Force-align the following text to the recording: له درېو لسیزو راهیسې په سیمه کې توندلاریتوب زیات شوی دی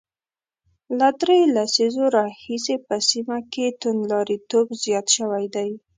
له 0.97 1.07
درېو 1.21 1.51
لسیزو 1.55 2.03
راهیسې 2.17 2.75
په 2.87 2.95
سیمه 3.09 3.37
کې 3.53 3.65
توندلاریتوب 3.81 4.67
زیات 4.83 5.07
شوی 5.15 5.45
دی 5.55 5.69